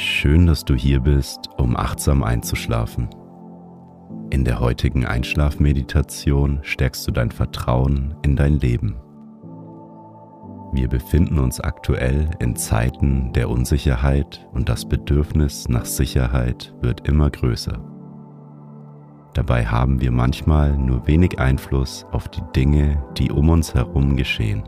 Schön, 0.00 0.46
dass 0.46 0.64
du 0.64 0.76
hier 0.76 1.00
bist, 1.00 1.48
um 1.56 1.76
achtsam 1.76 2.22
einzuschlafen. 2.22 3.08
In 4.30 4.44
der 4.44 4.60
heutigen 4.60 5.04
Einschlafmeditation 5.04 6.60
stärkst 6.62 7.08
du 7.08 7.10
dein 7.10 7.32
Vertrauen 7.32 8.14
in 8.22 8.36
dein 8.36 8.60
Leben. 8.60 8.94
Wir 10.72 10.86
befinden 10.86 11.40
uns 11.40 11.58
aktuell 11.58 12.30
in 12.38 12.54
Zeiten 12.54 13.32
der 13.32 13.50
Unsicherheit 13.50 14.46
und 14.52 14.68
das 14.68 14.88
Bedürfnis 14.88 15.68
nach 15.68 15.84
Sicherheit 15.84 16.72
wird 16.80 17.08
immer 17.08 17.28
größer. 17.28 17.84
Dabei 19.34 19.66
haben 19.66 20.00
wir 20.00 20.12
manchmal 20.12 20.78
nur 20.78 21.08
wenig 21.08 21.40
Einfluss 21.40 22.06
auf 22.12 22.28
die 22.28 22.44
Dinge, 22.54 23.02
die 23.16 23.32
um 23.32 23.48
uns 23.48 23.74
herum 23.74 24.16
geschehen. 24.16 24.62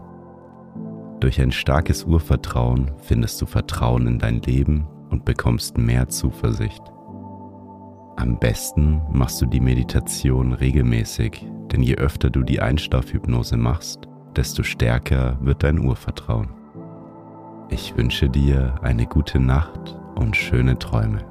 Durch 1.21 1.41
ein 1.41 1.53
starkes 1.53 2.03
Urvertrauen 2.03 2.91
findest 2.99 3.41
du 3.41 3.47
Vertrauen 3.47 4.09
in 4.09 4.19
dein 4.19 4.43
Leben 4.43 4.89
und 5.11 5.25
bekommst 5.25 5.77
mehr 5.77 6.09
Zuversicht. 6.09 6.83
Am 8.17 8.39
besten 8.39 9.01
machst 9.13 9.41
du 9.41 9.47
die 9.47 9.61
Meditation 9.61 10.53
regelmäßig, 10.53 11.47
denn 11.73 11.83
je 11.83 11.97
öfter 11.97 12.31
du 12.31 12.43
die 12.43 12.61
Einschlafhypnose 12.61 13.57
machst, 13.57 14.09
desto 14.37 14.63
stärker 14.63 15.39
wird 15.41 15.63
dein 15.63 15.79
Urvertrauen. 15.79 16.49
Ich 17.71 17.97
wünsche 17.97 18.29
dir 18.29 18.75
eine 18.83 19.07
gute 19.07 19.39
Nacht 19.39 19.97
und 20.17 20.37
schöne 20.37 20.79
Träume. 20.79 21.30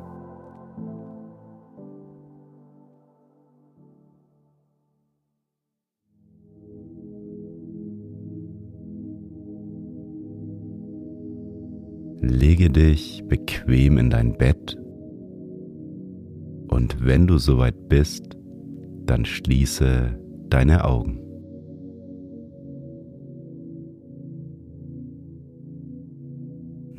Lege 12.30 12.70
dich 12.70 13.24
bequem 13.28 13.98
in 13.98 14.12
dein 14.12 14.38
Bett 14.38 14.78
und 16.68 17.04
wenn 17.04 17.26
du 17.26 17.40
soweit 17.40 17.90
bist, 17.90 18.38
dann 19.08 19.26
schließe 19.26 20.16
deine 20.48 20.86
Augen. 20.86 21.20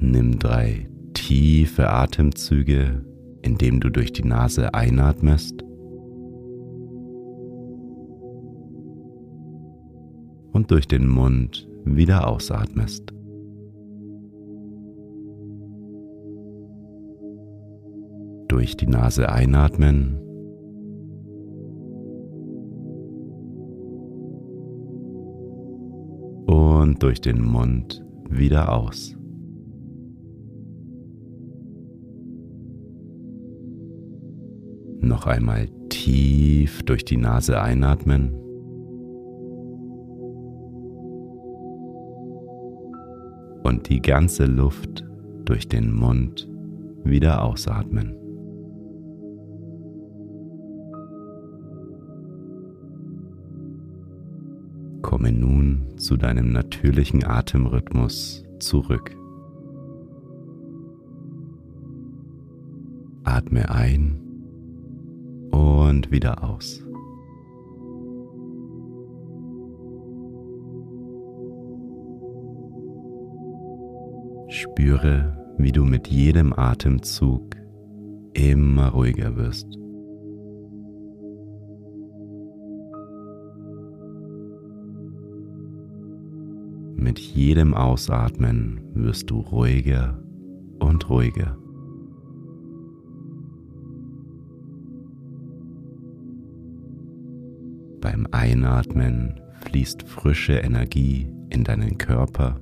Nimm 0.01 0.37
drei 0.41 0.89
tiefe 1.15 1.89
Atemzüge, 1.89 3.05
indem 3.43 3.79
du 3.79 3.89
durch 3.89 4.13
die 4.13 4.25
Nase 4.25 4.75
einatmest 4.75 5.63
und 10.53 10.73
durch 10.73 10.89
den 10.89 11.07
Mund 11.07 11.69
wieder 11.85 12.27
ausatmest. 12.27 13.15
Durch 18.61 18.77
die 18.77 18.89
Nase 18.89 19.33
einatmen. 19.33 20.19
Und 26.45 27.03
durch 27.03 27.23
den 27.23 27.43
Mund 27.43 28.05
wieder 28.29 28.71
aus. 28.71 29.17
Noch 35.01 35.25
einmal 35.25 35.69
tief 35.89 36.83
durch 36.83 37.07
die 37.07 37.17
Nase 37.17 37.63
einatmen. 37.63 38.35
Und 43.63 43.89
die 43.89 44.03
ganze 44.03 44.45
Luft 44.45 45.03
durch 45.47 45.67
den 45.67 45.95
Mund 45.95 46.47
wieder 47.05 47.43
ausatmen. 47.43 48.20
Zu 56.11 56.17
deinem 56.17 56.51
natürlichen 56.51 57.25
Atemrhythmus 57.25 58.45
zurück. 58.59 59.17
Atme 63.23 63.71
ein 63.71 64.21
und 65.53 66.11
wieder 66.11 66.43
aus. 66.43 66.85
Spüre, 74.49 75.55
wie 75.59 75.71
du 75.71 75.85
mit 75.85 76.09
jedem 76.09 76.53
Atemzug 76.53 77.55
immer 78.33 78.89
ruhiger 78.89 79.37
wirst. 79.37 79.80
Mit 87.11 87.19
jedem 87.19 87.75
Ausatmen 87.75 88.81
wirst 88.95 89.31
du 89.31 89.41
ruhiger 89.41 90.23
und 90.79 91.11
ruhiger. 91.11 91.59
Beim 98.01 98.29
Einatmen 98.31 99.41
fließt 99.63 100.05
frische 100.05 100.53
Energie 100.53 101.29
in 101.49 101.65
deinen 101.65 101.99
Körper. 101.99 102.61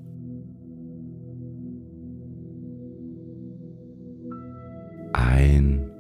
Ein 5.13 5.91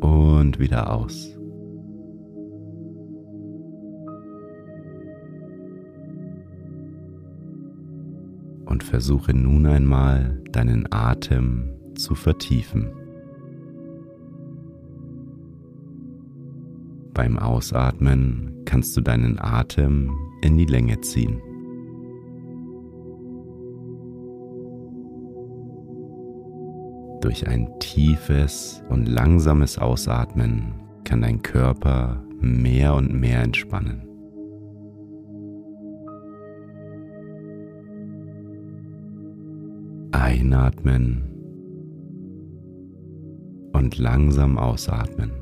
und 0.00 0.58
wieder 0.58 0.90
aus. 0.90 1.33
Und 8.74 8.82
versuche 8.82 9.32
nun 9.32 9.66
einmal 9.66 10.42
deinen 10.50 10.92
Atem 10.92 11.70
zu 11.94 12.16
vertiefen. 12.16 12.90
Beim 17.14 17.38
Ausatmen 17.38 18.62
kannst 18.64 18.96
du 18.96 19.00
deinen 19.00 19.38
Atem 19.38 20.12
in 20.42 20.58
die 20.58 20.64
Länge 20.64 21.00
ziehen. 21.02 21.40
Durch 27.20 27.46
ein 27.46 27.68
tiefes 27.78 28.82
und 28.88 29.06
langsames 29.06 29.78
Ausatmen 29.78 30.74
kann 31.04 31.22
dein 31.22 31.40
Körper 31.42 32.24
mehr 32.40 32.96
und 32.96 33.14
mehr 33.14 33.40
entspannen. 33.40 34.13
Einatmen 40.24 41.22
und 43.74 43.98
langsam 43.98 44.56
ausatmen. 44.56 45.32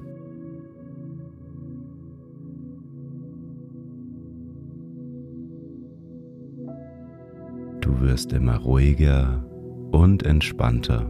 Du 7.81 8.01
wirst 8.01 8.33
immer 8.33 8.57
ruhiger 8.57 9.45
und 9.93 10.27
entspannter. 10.27 11.09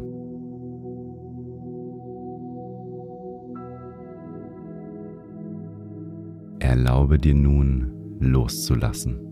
Erlaube 6.58 7.16
dir 7.16 7.34
nun 7.34 8.18
loszulassen. 8.20 9.31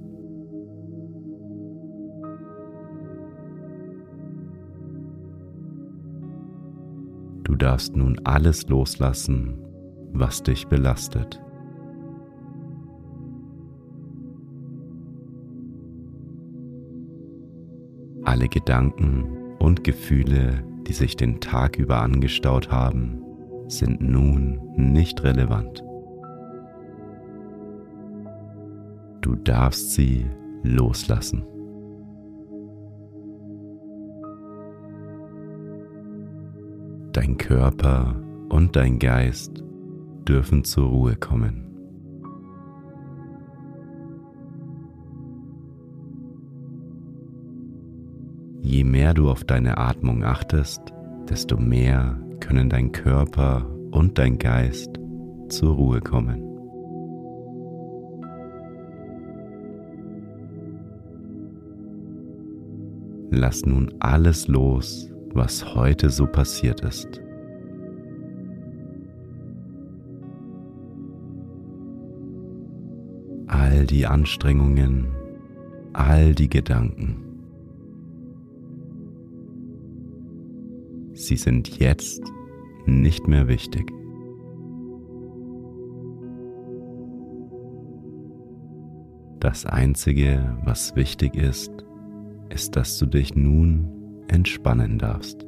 Darfst 7.61 7.95
nun 7.95 8.19
alles 8.25 8.69
loslassen, 8.69 9.59
was 10.13 10.43
dich 10.43 10.67
belastet. 10.67 11.41
Alle 18.25 18.49
Gedanken 18.49 19.57
und 19.59 19.85
Gefühle, 19.85 20.65
die 20.87 20.93
sich 20.93 21.17
den 21.17 21.41
Tag 21.41 21.79
über 21.79 22.01
angestaut 22.01 22.71
haben, 22.71 23.23
sind 23.69 24.01
nun 24.01 24.61
nicht 24.77 25.23
relevant. 25.23 25.85
Du 29.21 29.37
darfst 29.37 29.93
sie 29.93 30.27
loslassen. 30.63 31.50
Dein 37.21 37.37
Körper 37.37 38.17
und 38.49 38.77
dein 38.77 38.99
Geist 38.99 39.63
dürfen 40.27 40.65
zur 40.65 40.89
Ruhe 40.89 41.17
kommen. 41.17 41.67
Je 48.63 48.85
mehr 48.85 49.13
du 49.13 49.29
auf 49.29 49.45
deine 49.45 49.77
Atmung 49.77 50.25
achtest, 50.25 50.81
desto 51.29 51.59
mehr 51.59 52.19
können 52.41 52.71
dein 52.71 52.91
Körper 52.91 53.69
und 53.91 54.17
dein 54.17 54.39
Geist 54.39 54.99
zur 55.51 55.75
Ruhe 55.75 56.01
kommen. 56.01 56.43
Lass 63.31 63.67
nun 63.67 63.93
alles 64.01 64.49
los, 64.49 65.10
was 65.35 65.75
heute 65.75 66.11
so 66.11 66.27
passiert 66.27 66.81
ist. 66.81 67.21
All 73.47 73.87
die 73.87 74.07
Anstrengungen, 74.07 75.09
all 75.93 76.35
die 76.35 76.49
Gedanken. 76.49 77.25
Sie 81.15 81.37
sind 81.37 81.79
jetzt 81.79 82.23
nicht 82.87 83.29
mehr 83.29 83.47
wichtig. 83.49 83.93
Das 89.41 89.65
Einzige, 89.67 90.57
was 90.65 90.95
wichtig 90.97 91.35
ist, 91.35 91.73
ist, 92.51 92.77
dass 92.77 92.99
du 92.99 93.07
dich 93.07 93.35
nun 93.35 94.00
entspannen 94.31 94.99
darfst. 94.99 95.47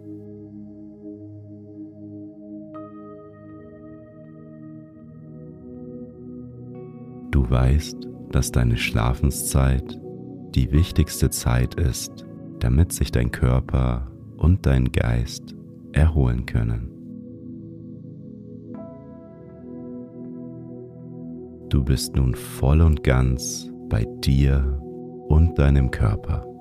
Du 7.31 7.49
weißt, 7.49 8.09
dass 8.31 8.53
deine 8.53 8.77
Schlafenszeit 8.77 9.99
die 10.55 10.71
wichtigste 10.71 11.31
Zeit 11.31 11.75
ist, 11.77 12.27
damit 12.61 12.93
sich 12.93 13.11
dein 13.11 13.31
Körper 13.31 14.11
und 14.37 14.67
dein 14.67 14.93
Geist 14.93 15.55
erholen 15.93 16.47
können. 16.47 16.89
Du 21.69 21.83
bist 21.83 22.15
nun 22.17 22.35
voll 22.35 22.83
und 22.83 23.03
ganz 23.03 23.71
bei 23.89 24.07
dir 24.23 24.79
und 25.29 25.59
deinem 25.59 25.91
Körper. 25.91 26.52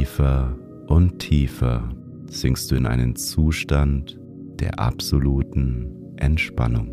Tiefer 0.00 0.56
und 0.86 1.18
tiefer 1.18 1.86
sinkst 2.24 2.70
du 2.70 2.74
in 2.74 2.86
einen 2.86 3.16
Zustand 3.16 4.18
der 4.58 4.78
absoluten 4.78 6.14
Entspannung. 6.16 6.88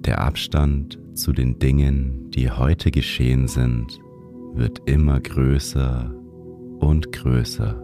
Der 0.00 0.18
Abstand 0.22 0.98
zu 1.12 1.34
den 1.34 1.58
Dingen, 1.58 2.30
die 2.30 2.50
heute 2.50 2.90
geschehen 2.90 3.48
sind, 3.48 4.00
wird 4.54 4.80
immer 4.86 5.20
größer 5.20 6.10
und 6.78 7.12
größer. 7.12 7.74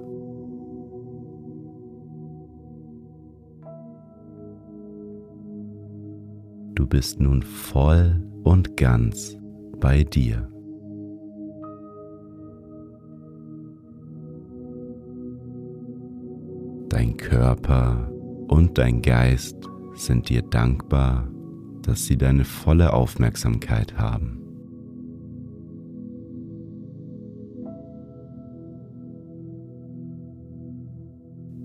Du 6.75 6.87
bist 6.87 7.21
nun 7.21 7.43
voll 7.43 8.19
und 8.45 8.79
ganz 8.79 9.40
bei 9.81 10.05
dir. 10.05 10.49
Dein 16.89 17.17
Körper 17.17 18.11
und 18.49 18.77
dein 18.77 19.01
Geist 19.01 19.57
sind 19.95 20.29
dir 20.29 20.43
dankbar 20.43 21.31
dass 21.83 22.07
sie 22.07 22.17
deine 22.17 22.45
volle 22.45 22.93
Aufmerksamkeit 22.93 23.99
haben. 23.99 24.39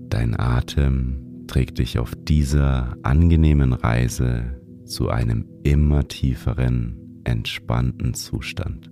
Dein 0.08 0.38
Atem 0.38 1.44
trägt 1.46 1.78
dich 1.78 1.98
auf 1.98 2.14
dieser 2.16 2.96
angenehmen 3.02 3.72
Reise 3.72 4.60
zu 4.84 5.10
einem 5.10 5.46
immer 5.62 6.08
tieferen, 6.08 7.05
entspannten 7.26 8.14
Zustand. 8.14 8.90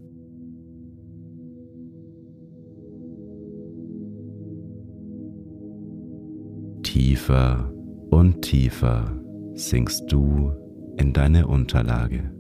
Tiefer 6.83 7.73
und 8.11 8.43
tiefer 8.43 9.21
sinkst 9.55 10.11
du 10.11 10.53
in 10.97 11.13
deine 11.13 11.47
Unterlage. 11.47 12.33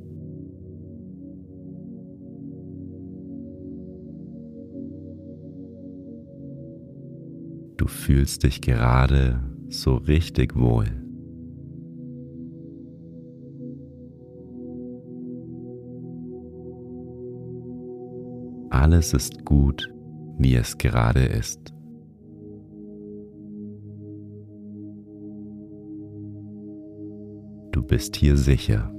Du 7.76 7.86
fühlst 7.86 8.42
dich 8.42 8.60
gerade 8.60 9.42
so 9.68 9.94
richtig 9.94 10.56
wohl. 10.56 11.03
Alles 18.84 19.14
ist 19.14 19.46
gut, 19.46 19.90
wie 20.36 20.56
es 20.56 20.76
gerade 20.76 21.20
ist. 21.24 21.72
Du 27.72 27.82
bist 27.82 28.14
hier 28.16 28.36
sicher. 28.36 28.92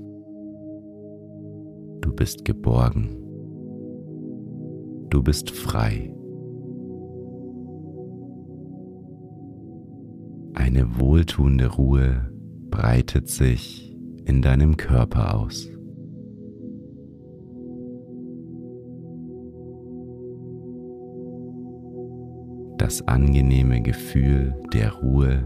Du 2.01 2.11
bist 2.15 2.45
geborgen. 2.45 3.09
Du 5.11 5.21
bist 5.21 5.51
frei. 5.51 6.11
Eine 10.55 10.99
wohltuende 10.99 11.67
Ruhe 11.67 12.31
breitet 12.71 13.29
sich 13.29 13.95
in 14.25 14.41
deinem 14.41 14.77
Körper 14.77 15.35
aus. 15.35 15.74
Das 22.85 23.01
angenehme 23.07 23.81
Gefühl 23.81 24.53
der 24.71 24.91
Ruhe 24.91 25.43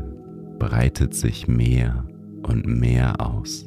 breitet 0.59 1.13
sich 1.13 1.47
mehr 1.47 2.05
und 2.43 2.67
mehr 2.67 3.21
aus. 3.25 3.65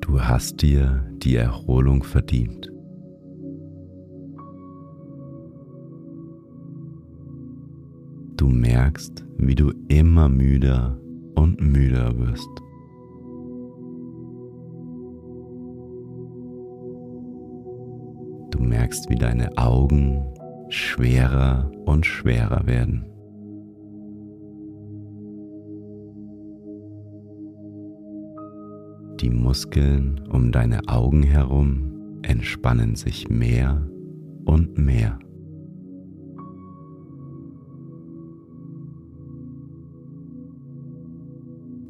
Du 0.00 0.20
hast 0.20 0.62
dir 0.62 1.04
die 1.24 1.34
Erholung 1.34 2.04
verdient. 2.04 2.70
Du 8.36 8.48
merkst, 8.48 9.26
wie 9.38 9.56
du 9.56 9.72
immer 9.88 10.28
müder 10.28 11.00
und 11.34 11.60
müder 11.60 12.16
wirst. 12.16 12.48
Merkst, 18.84 19.08
wie 19.08 19.16
deine 19.16 19.56
Augen 19.56 20.22
schwerer 20.68 21.70
und 21.86 22.04
schwerer 22.04 22.66
werden. 22.66 23.06
Die 29.20 29.30
Muskeln 29.30 30.20
um 30.28 30.52
deine 30.52 30.80
Augen 30.86 31.22
herum 31.22 32.20
entspannen 32.24 32.94
sich 32.94 33.30
mehr 33.30 33.88
und 34.44 34.76
mehr. 34.76 35.18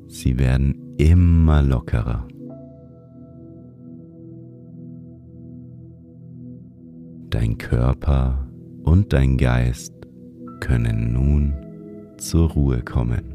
Sie 0.07 0.39
werden 0.39 0.95
immer 0.97 1.61
lockerer. 1.61 2.29
Körper 7.75 8.47
und 8.85 9.13
dein 9.13 9.37
Geist 9.37 9.93
können 10.61 11.13
nun 11.13 11.53
zur 12.19 12.51
Ruhe 12.51 12.83
kommen. 12.83 13.35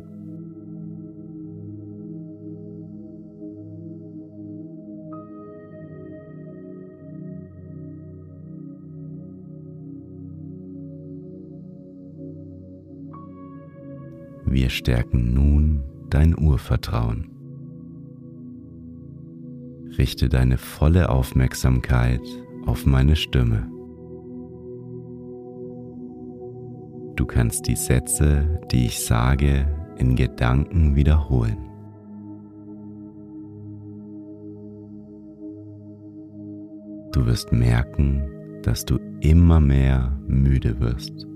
Wir 14.46 14.69
stärken 14.69 15.34
nun 15.34 15.84
dein 16.10 16.34
Urvertrauen. 16.39 17.29
Richte 19.98 20.29
deine 20.29 20.58
volle 20.58 21.10
Aufmerksamkeit 21.10 22.22
auf 22.65 22.86
meine 22.86 23.17
Stimme. 23.17 23.69
Du 27.19 27.25
kannst 27.25 27.67
die 27.67 27.75
Sätze, 27.75 28.61
die 28.71 28.85
ich 28.85 29.03
sage, 29.03 29.67
in 29.97 30.15
Gedanken 30.15 30.95
wiederholen. 30.95 31.57
Du 37.11 37.25
wirst 37.25 37.51
merken, 37.51 38.23
dass 38.63 38.85
du 38.85 38.99
immer 39.19 39.59
mehr 39.59 40.17
müde 40.27 40.79
wirst. 40.79 41.27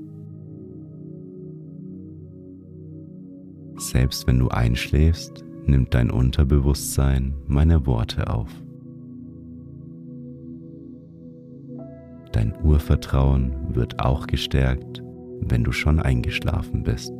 Selbst 3.76 4.26
wenn 4.26 4.40
du 4.40 4.48
einschläfst, 4.48 5.44
nimmt 5.66 5.94
dein 5.94 6.12
Unterbewusstsein 6.12 7.34
meine 7.46 7.86
Worte 7.86 8.30
auf. 8.30 8.50
Dein 12.32 12.54
Urvertrauen 12.64 13.76
wird 13.76 14.00
auch 14.00 14.28
gestärkt, 14.28 15.03
wenn 15.50 15.64
du 15.64 15.72
schon 15.72 16.00
eingeschlafen 16.00 16.84
bist. 16.84 17.14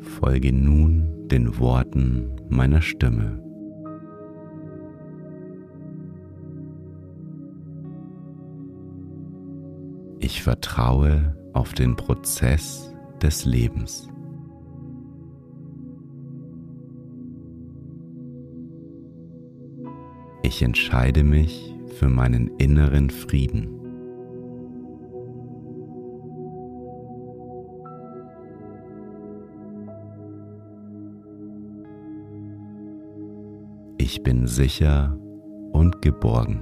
Folge 0.00 0.52
nun 0.52 1.28
den 1.28 1.58
Worten 1.58 2.30
meiner 2.48 2.80
Stimme. 2.80 3.42
Ich 10.20 10.42
vertraue 10.42 11.36
auf 11.52 11.72
den 11.72 11.96
Prozess 11.96 12.94
des 13.20 13.44
Lebens. 13.44 14.08
Ich 20.62 20.66
entscheide 20.66 21.24
mich 21.24 21.74
für 21.98 22.08
meinen 22.08 22.46
inneren 22.58 23.10
Frieden. 23.10 23.66
Ich 33.98 34.22
bin 34.22 34.46
sicher 34.46 35.18
und 35.72 36.00
geborgen. 36.00 36.60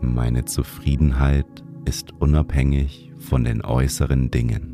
Meine 0.00 0.44
Zufriedenheit 0.44 1.64
ist 1.86 2.12
unabhängig 2.20 3.10
von 3.18 3.42
den 3.42 3.64
äußeren 3.64 4.30
Dingen. 4.30 4.73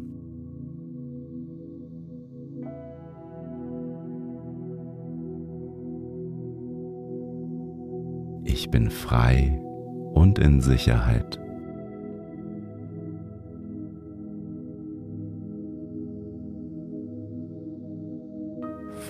Ich 8.70 8.72
bin 8.72 8.88
frei 8.88 9.60
und 10.14 10.38
in 10.38 10.60
Sicherheit. 10.60 11.40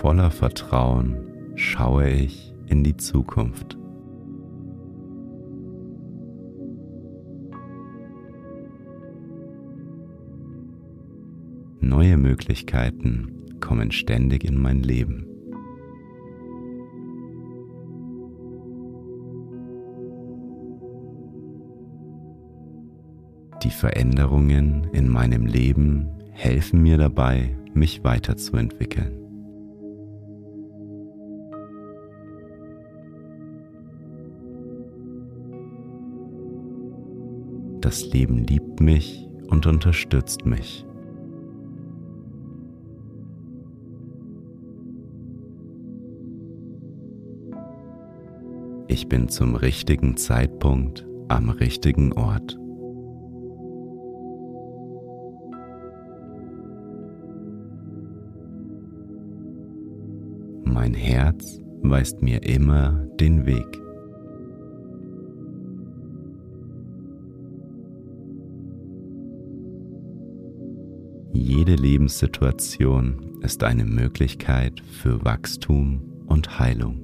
Voller 0.00 0.30
Vertrauen 0.30 1.18
schaue 1.56 2.08
ich 2.08 2.54
in 2.68 2.84
die 2.84 2.96
Zukunft. 2.96 3.76
Neue 11.80 12.16
Möglichkeiten 12.16 13.58
kommen 13.60 13.92
ständig 13.92 14.44
in 14.44 14.56
mein 14.56 14.82
Leben. 14.82 15.29
Veränderungen 23.80 24.88
in 24.92 25.08
meinem 25.08 25.46
Leben 25.46 26.06
helfen 26.32 26.82
mir 26.82 26.98
dabei, 26.98 27.56
mich 27.72 28.04
weiterzuentwickeln. 28.04 29.16
Das 37.80 38.04
Leben 38.12 38.44
liebt 38.44 38.80
mich 38.80 39.26
und 39.48 39.66
unterstützt 39.66 40.44
mich. 40.44 40.84
Ich 48.88 49.08
bin 49.08 49.30
zum 49.30 49.54
richtigen 49.54 50.18
Zeitpunkt 50.18 51.06
am 51.28 51.48
richtigen 51.48 52.12
Ort. 52.12 52.60
Mein 60.82 60.94
Herz 60.94 61.60
weist 61.82 62.22
mir 62.22 62.42
immer 62.42 63.06
den 63.20 63.44
Weg. 63.44 63.66
Jede 71.34 71.74
Lebenssituation 71.74 73.38
ist 73.42 73.62
eine 73.62 73.84
Möglichkeit 73.84 74.80
für 74.80 75.22
Wachstum 75.22 76.00
und 76.24 76.58
Heilung. 76.58 77.02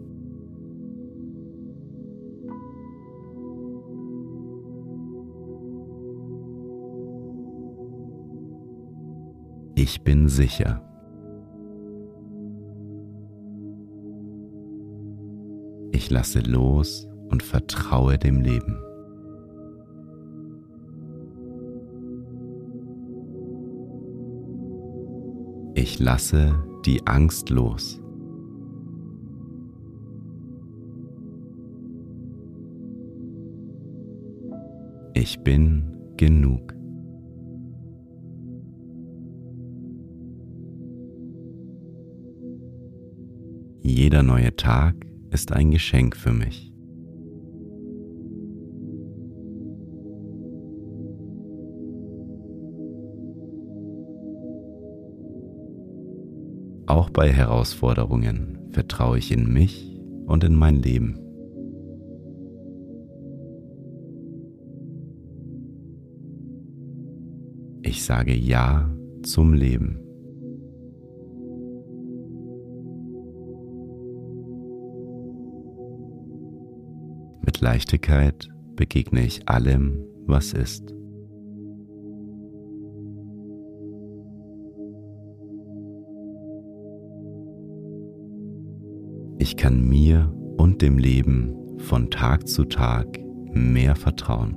Ich 9.75 10.01
bin 10.01 10.31
sicher. 10.31 10.83
Ich 15.97 16.11
lasse 16.11 16.41
los 16.41 17.09
und 17.31 17.43
vertraue 17.43 18.19
dem 18.19 18.43
Leben. 18.43 18.77
Ich 25.75 25.99
lasse 25.99 26.63
die 26.85 27.07
Angst 27.07 27.49
los. 27.49 27.99
Ich 35.15 35.41
bin 35.41 35.97
genug. 36.19 36.75
Jeder 43.81 44.23
neue 44.23 44.55
Tag 44.57 45.07
ist 45.37 45.53
ein 45.53 45.71
Geschenk 45.71 46.17
für 46.17 46.33
mich. 46.33 46.73
Auch 56.87 57.11
bei 57.11 57.31
Herausforderungen 57.31 58.71
vertraue 58.71 59.19
ich 59.19 59.31
in 59.31 59.53
mich 59.53 60.01
und 60.25 60.43
in 60.43 60.55
mein 60.55 60.77
Leben. 60.77 61.19
Ich 67.83 68.05
sage 68.05 68.35
Ja 68.35 68.91
zum 69.23 69.53
Leben. 69.53 70.06
Leichtigkeit 77.67 78.49
begegne 78.77 79.27
ich 79.27 79.49
allem, 79.49 80.07
was 80.25 80.53
ist. 80.53 80.95
Ich 89.39 89.57
kann 89.57 89.89
mir 89.89 90.33
und 90.59 90.81
dem 90.81 90.97
Leben 90.97 91.57
von 91.79 92.09
Tag 92.09 92.47
zu 92.47 92.67
Tag 92.67 93.19
mehr 93.53 93.97
vertrauen. 93.97 94.57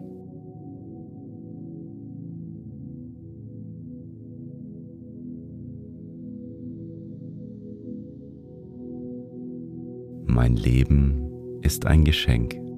Mein 10.27 10.55
Leben 10.55 11.59
ist 11.63 11.87
ein 11.87 12.03
Geschenk. 12.05 12.68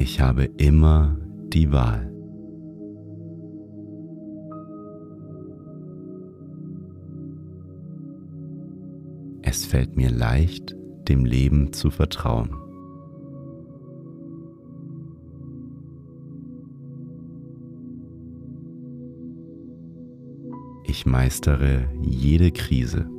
Ich 0.00 0.20
habe 0.20 0.44
immer 0.44 1.16
die 1.52 1.72
Wahl. 1.72 2.12
Es 9.42 9.66
fällt 9.66 9.96
mir 9.96 10.10
leicht, 10.10 10.76
dem 11.08 11.24
Leben 11.24 11.72
zu 11.72 11.90
vertrauen. 11.90 12.50
Ich 20.84 21.06
meistere 21.06 21.90
jede 22.02 22.52
Krise. 22.52 23.17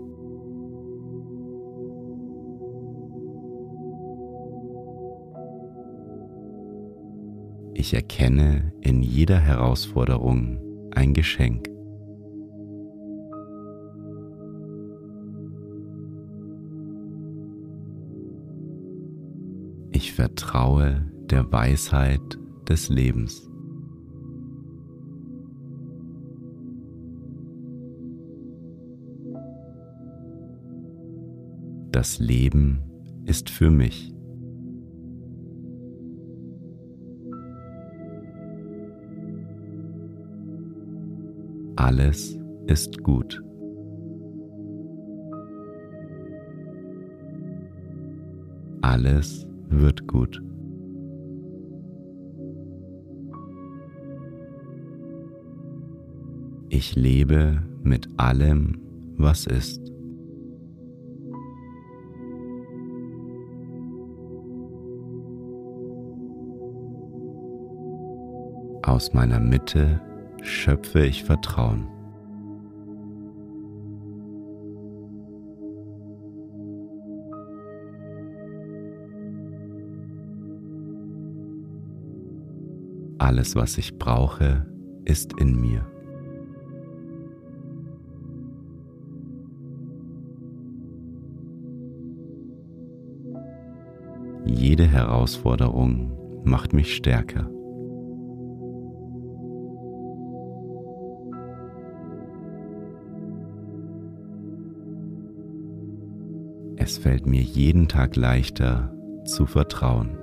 Ich 7.80 7.94
erkenne 7.94 8.74
in 8.82 9.02
jeder 9.02 9.40
Herausforderung 9.40 10.60
ein 10.92 11.14
Geschenk. 11.14 11.70
Ich 19.92 20.12
vertraue 20.12 21.10
der 21.30 21.50
Weisheit 21.54 22.20
des 22.68 22.90
Lebens. 22.90 23.50
Das 31.94 32.20
Leben 32.20 32.84
ist 33.24 33.50
für 33.50 33.72
mich. 33.72 34.19
Alles 41.80 42.38
ist 42.68 43.02
gut. 43.06 43.42
Alles 48.82 49.48
wird 49.70 50.06
gut. 50.06 50.44
Ich 56.68 56.98
lebe 56.98 57.64
mit 57.82 58.10
allem, 58.18 58.82
was 59.16 59.48
ist. 59.48 59.82
Aus 68.84 69.14
meiner 69.14 69.40
Mitte 69.40 70.02
schöpfe 70.43 71.05
ich 71.05 71.24
Vertrauen. 71.24 71.88
Alles, 83.17 83.56
was 83.56 83.78
ich 83.78 83.97
brauche, 83.97 84.65
ist 85.06 85.34
in 85.39 85.60
mir. 85.60 85.86
Jede 94.45 94.88
Herausforderung 94.88 96.41
macht 96.43 96.73
mich 96.73 96.95
stärker. 96.95 97.49
Es 106.89 106.97
fällt 106.97 107.28
mir 107.28 107.43
jeden 107.43 107.88
Tag 107.88 108.15
leichter 108.15 108.91
zu 109.23 109.45
vertrauen. 109.45 110.17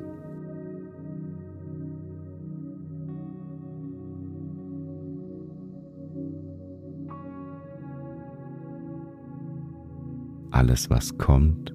Alles, 10.50 10.90
was 10.90 11.16
kommt, 11.18 11.72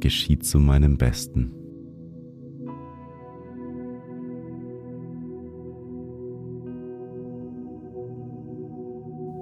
geschieht 0.00 0.46
zu 0.46 0.58
meinem 0.58 0.96
Besten. 0.96 1.52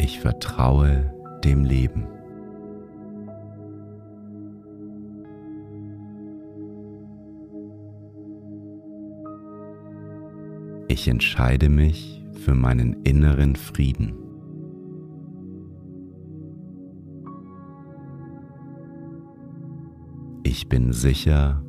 Ich 0.00 0.18
vertraue 0.18 1.14
dem 1.44 1.62
Leben. 1.62 2.21
Ich 11.02 11.08
entscheide 11.08 11.68
mich 11.68 12.22
für 12.44 12.54
meinen 12.54 13.02
inneren 13.02 13.56
Frieden. 13.56 14.14
Ich 20.44 20.68
bin 20.68 20.92
sicher 20.92 21.60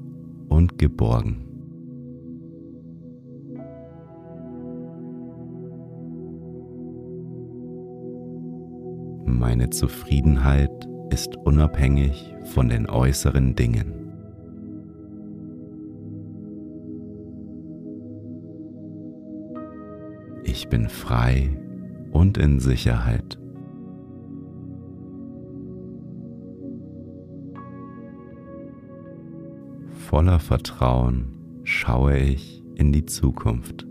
und 0.49 0.77
geborgen. 0.77 1.47
Meine 9.25 9.71
Zufriedenheit 9.71 10.87
ist 11.09 11.35
unabhängig 11.37 12.35
von 12.53 12.69
den 12.69 12.87
äußeren 12.87 13.55
Dingen. 13.55 14.02
Bin 20.73 20.89
frei 20.89 21.55
und 22.09 22.39
in 22.39 22.59
Sicherheit. 22.59 23.37
Voller 29.91 30.39
Vertrauen 30.39 31.61
schaue 31.63 32.17
ich 32.17 32.63
in 32.73 32.91
die 32.91 33.05
Zukunft. 33.05 33.85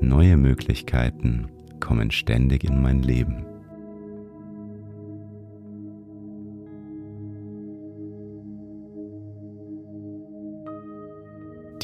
Neue 0.00 0.38
Möglichkeiten 0.38 1.48
kommen 1.80 2.10
ständig 2.10 2.64
in 2.64 2.80
mein 2.80 3.02
Leben. 3.02 3.53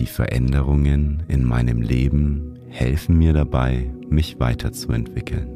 Die 0.01 0.07
Veränderungen 0.07 1.25
in 1.29 1.45
meinem 1.45 1.83
Leben 1.83 2.59
helfen 2.69 3.19
mir 3.19 3.35
dabei, 3.35 3.93
mich 4.09 4.41
weiterzuentwickeln. 4.41 5.51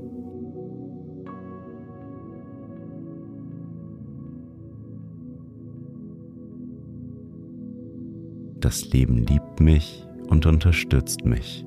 Das 8.60 8.92
Leben 8.92 9.16
liebt 9.16 9.60
mich 9.60 10.06
und 10.28 10.44
unterstützt 10.44 11.24
mich. 11.24 11.64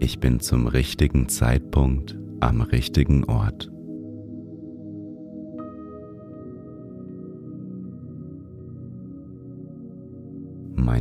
Ich 0.00 0.20
bin 0.20 0.40
zum 0.40 0.66
richtigen 0.66 1.30
Zeitpunkt 1.30 2.18
am 2.40 2.60
richtigen 2.60 3.24
Ort. 3.24 3.70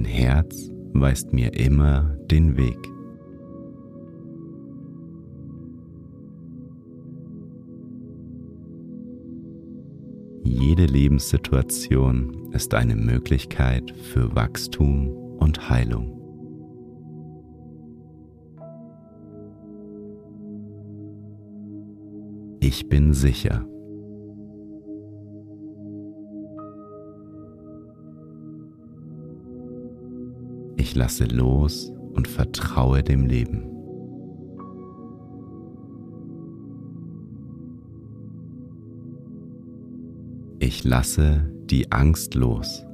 Mein 0.06 0.14
Herz 0.14 0.70
weist 0.94 1.34
mir 1.34 1.52
immer 1.56 2.16
den 2.30 2.56
Weg. 2.58 2.78
Jede 10.44 10.86
Lebenssituation 10.86 12.52
ist 12.54 12.76
eine 12.76 12.96
Möglichkeit 12.96 13.96
für 14.14 14.36
Wachstum 14.36 15.10
und 15.40 15.72
Heilung. 15.72 16.12
Ich 22.60 22.88
bin 22.88 23.12
sicher. 23.14 23.66
Lasse 30.96 31.26
los 31.26 31.92
und 32.14 32.26
vertraue 32.26 33.04
dem 33.04 33.26
Leben. 33.26 33.64
Ich 40.60 40.86
lasse 40.86 41.52
die 41.70 41.92
Angst 41.92 42.34
los. 42.34 42.86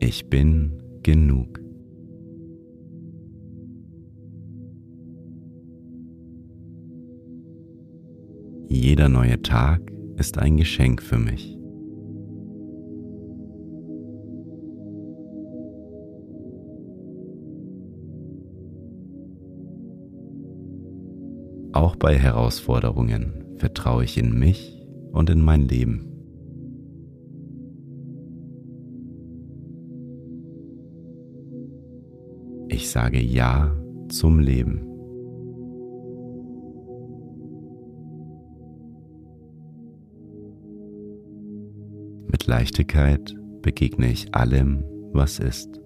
Ich 0.00 0.30
bin 0.30 0.72
genug. 1.02 1.60
Jeder 8.68 9.10
neue 9.10 9.42
Tag 9.42 9.95
ist 10.16 10.38
ein 10.38 10.56
Geschenk 10.56 11.02
für 11.02 11.18
mich. 11.18 11.58
Auch 21.72 21.96
bei 21.96 22.16
Herausforderungen 22.16 23.54
vertraue 23.58 24.04
ich 24.04 24.16
in 24.16 24.38
mich 24.38 24.82
und 25.12 25.28
in 25.28 25.42
mein 25.42 25.68
Leben. 25.68 26.12
Ich 32.68 32.90
sage 32.90 33.20
Ja 33.20 33.76
zum 34.08 34.38
Leben. 34.38 34.95
Leichtigkeit 42.46 43.34
begegne 43.62 44.10
ich 44.10 44.34
allem, 44.34 44.84
was 45.12 45.38
ist. 45.38 45.80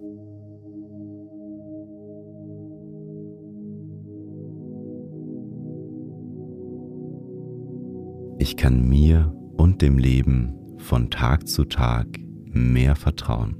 Ich 8.38 8.56
kann 8.56 8.88
mir 8.88 9.34
und 9.56 9.80
dem 9.82 9.98
Leben 9.98 10.54
von 10.78 11.10
Tag 11.10 11.46
zu 11.46 11.64
Tag 11.64 12.06
mehr 12.52 12.96
vertrauen. 12.96 13.56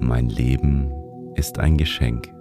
Mein 0.00 0.28
Leben 0.28 0.90
ist 1.36 1.58
ein 1.58 1.76
Geschenk. 1.76 2.35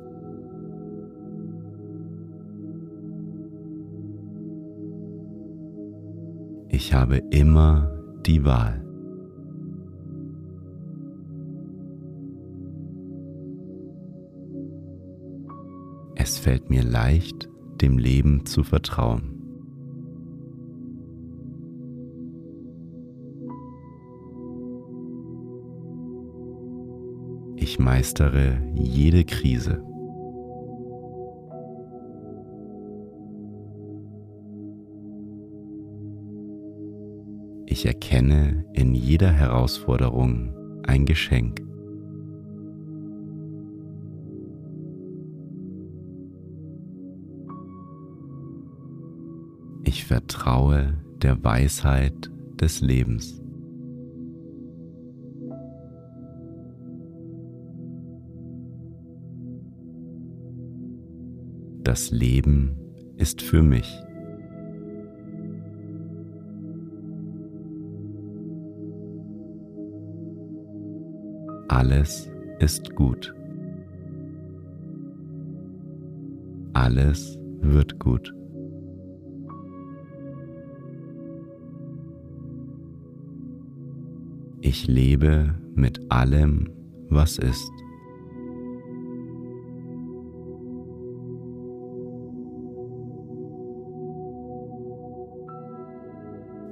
Habe 6.96 7.18
immer 7.30 7.92
die 8.26 8.46
Wahl. 8.46 8.82
Es 16.16 16.40
fällt 16.40 16.70
mir 16.70 16.84
leicht, 16.84 17.50
dem 17.82 17.98
Leben 17.98 18.46
zu 18.46 18.64
vertrauen. 18.64 19.34
Ich 27.58 27.78
meistere 27.78 28.62
jede 28.74 29.26
Krise. 29.26 29.84
Ich 37.86 37.92
erkenne 37.92 38.66
in 38.74 38.96
jeder 38.96 39.32
Herausforderung 39.32 40.82
ein 40.88 41.06
Geschenk. 41.06 41.62
Ich 49.84 50.04
vertraue 50.04 50.96
der 51.22 51.44
Weisheit 51.44 52.32
des 52.60 52.82
Lebens. 52.82 53.40
Das 61.84 62.10
Leben 62.10 62.80
ist 63.18 63.44
für 63.44 63.62
mich. 63.62 64.02
Alles 71.88 72.32
ist 72.58 72.96
gut. 72.96 73.32
Alles 76.74 77.38
wird 77.62 78.00
gut. 78.00 78.34
Ich 84.62 84.88
lebe 84.88 85.54
mit 85.76 86.12
allem, 86.12 86.72
was 87.10 87.38
ist. 87.38 87.72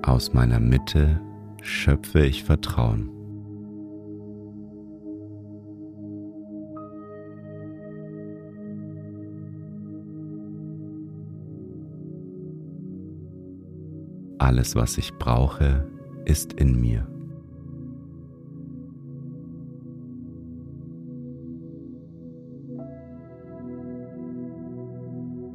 Aus 0.01 0.33
meiner 0.33 0.59
Mitte 0.59 1.21
schöpfe 1.61 2.25
ich 2.25 2.43
Vertrauen. 2.43 3.22
Alles, 14.43 14.75
was 14.75 14.97
ich 14.97 15.17
brauche, 15.17 15.87
ist 16.25 16.51
in 16.51 16.77
mir. 16.81 17.07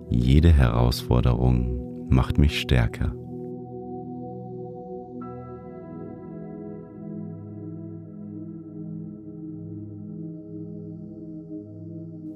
Jede 0.09 0.51
Herausforderung 0.51 2.09
macht 2.09 2.39
mich 2.39 2.59
stärker. 2.59 3.15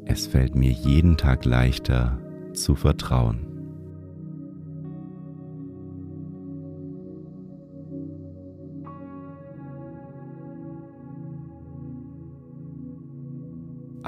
Es 0.04 0.26
fällt 0.26 0.54
mir 0.54 0.70
jeden 0.70 1.16
Tag 1.16 1.46
leichter 1.46 2.18
zu 2.52 2.74
vertrauen. 2.74 3.51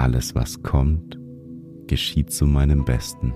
Alles, 0.05 0.35
was 0.35 0.61
kommt, 0.61 1.19
geschieht 1.87 2.29
zu 2.29 2.45
meinem 2.45 2.85
Besten. 2.85 3.33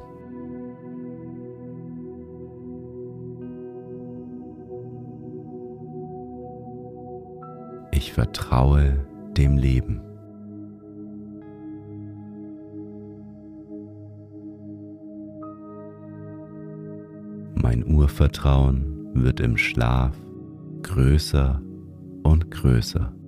Ich 7.91 8.13
vertraue 8.13 9.03
dem 9.35 9.57
Leben. 9.57 9.99
Mein 17.55 17.83
Urvertrauen 17.87 19.09
wird 19.15 19.39
im 19.39 19.57
Schlaf 19.57 20.15
größer 20.83 21.63
und 22.21 22.51
größer. 22.51 23.18